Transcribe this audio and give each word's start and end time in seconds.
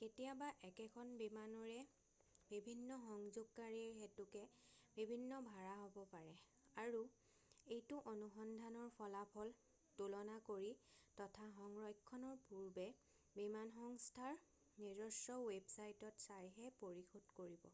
কেতিয়াবা 0.00 0.46
একেখন 0.70 1.12
বিমানৰে 1.20 1.76
বিভিন্ন 2.48 2.96
সংযোগকাৰীৰ 3.04 3.94
হেতুকে 4.00 4.40
বিভিন্ন 4.98 5.38
ভাড়া 5.46 5.76
হ'ব 5.84 5.94
পাৰে 6.10 6.34
আৰু 6.82 6.98
এইটো 7.76 8.00
অনুসন্ধানৰ 8.12 8.90
ফলাফল 8.98 9.52
তুলনা 10.02 10.34
কৰি 10.50 10.68
তথা 11.22 11.48
সংৰক্ষণৰ 11.60 12.38
পূৰ্বে 12.50 12.86
বিমানসংস্থাৰ 13.40 14.36
নিজস্ব 14.88 15.38
ৱেবচাইটত 15.48 16.26
চাইহে 16.28 16.74
পৰিশোধ 16.84 17.32
কৰিব 17.40 17.66